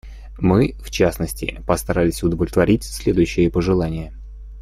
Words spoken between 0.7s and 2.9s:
в частности, постарались удовлетворить